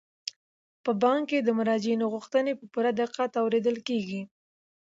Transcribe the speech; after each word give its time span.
په 0.83 0.91
بانک 1.01 1.23
کې 1.29 1.39
د 1.41 1.49
مراجعینو 1.59 2.11
غوښتنې 2.13 2.53
په 2.59 2.65
پوره 2.71 2.91
دقت 3.01 3.31
اوریدل 3.41 3.77
کیږي. 3.87 4.21